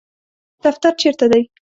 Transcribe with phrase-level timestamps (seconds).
[0.63, 1.41] دفتر چیرته دی؟